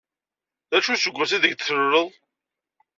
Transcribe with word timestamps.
D 0.69 0.71
acu 0.77 0.89
n 0.91 0.93
useggas 0.95 1.31
aydeg 1.35 1.53
d-tluleḍ? 1.55 2.09